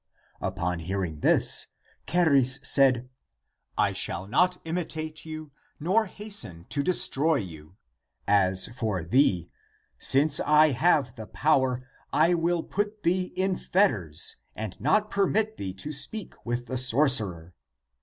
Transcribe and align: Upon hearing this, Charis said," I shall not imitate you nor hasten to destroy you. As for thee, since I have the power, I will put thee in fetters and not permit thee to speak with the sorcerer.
Upon 0.41 0.79
hearing 0.79 1.19
this, 1.19 1.67
Charis 2.07 2.59
said," 2.63 3.07
I 3.87 3.93
shall 3.93 4.27
not 4.27 4.59
imitate 4.65 5.25
you 5.27 5.51
nor 5.79 6.07
hasten 6.07 6.65
to 6.69 6.81
destroy 6.81 7.35
you. 7.35 7.75
As 8.27 8.65
for 8.69 9.03
thee, 9.03 9.51
since 9.99 10.39
I 10.39 10.69
have 10.71 11.15
the 11.17 11.27
power, 11.27 11.87
I 12.11 12.33
will 12.33 12.63
put 12.63 13.03
thee 13.03 13.25
in 13.35 13.55
fetters 13.57 14.37
and 14.55 14.75
not 14.81 15.11
permit 15.11 15.57
thee 15.57 15.75
to 15.75 15.91
speak 15.93 16.33
with 16.43 16.65
the 16.65 16.79
sorcerer. 16.79 17.53